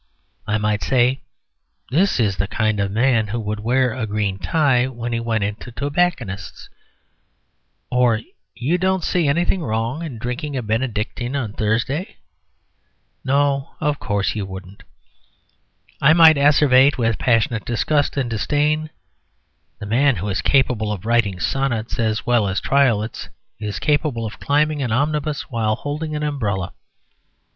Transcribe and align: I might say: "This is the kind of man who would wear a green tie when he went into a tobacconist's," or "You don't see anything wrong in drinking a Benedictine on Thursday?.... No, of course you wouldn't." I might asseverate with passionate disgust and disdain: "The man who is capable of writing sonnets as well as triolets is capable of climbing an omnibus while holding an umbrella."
I 0.47 0.57
might 0.57 0.81
say: 0.81 1.21
"This 1.91 2.19
is 2.19 2.37
the 2.37 2.47
kind 2.47 2.79
of 2.79 2.89
man 2.91 3.27
who 3.27 3.39
would 3.39 3.59
wear 3.59 3.93
a 3.93 4.07
green 4.07 4.39
tie 4.39 4.87
when 4.87 5.13
he 5.13 5.19
went 5.19 5.43
into 5.43 5.69
a 5.69 5.73
tobacconist's," 5.73 6.71
or 7.91 8.21
"You 8.55 8.79
don't 8.79 9.03
see 9.03 9.27
anything 9.27 9.61
wrong 9.61 10.01
in 10.01 10.17
drinking 10.17 10.57
a 10.57 10.63
Benedictine 10.63 11.35
on 11.35 11.53
Thursday?.... 11.53 12.15
No, 13.23 13.75
of 13.79 13.99
course 13.99 14.33
you 14.33 14.43
wouldn't." 14.43 14.81
I 16.01 16.13
might 16.13 16.35
asseverate 16.35 16.97
with 16.97 17.19
passionate 17.19 17.63
disgust 17.63 18.17
and 18.17 18.27
disdain: 18.27 18.89
"The 19.77 19.85
man 19.85 20.15
who 20.15 20.29
is 20.29 20.41
capable 20.41 20.91
of 20.91 21.05
writing 21.05 21.39
sonnets 21.39 21.99
as 21.99 22.25
well 22.25 22.47
as 22.47 22.59
triolets 22.59 23.29
is 23.59 23.77
capable 23.77 24.25
of 24.25 24.39
climbing 24.39 24.81
an 24.81 24.91
omnibus 24.91 25.51
while 25.51 25.75
holding 25.75 26.15
an 26.15 26.23
umbrella." 26.23 26.73